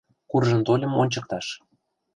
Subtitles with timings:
[0.29, 1.47] Куржын тольым ончыкташ...